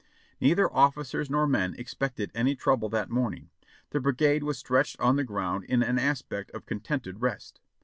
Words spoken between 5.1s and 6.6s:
the ground in an aspect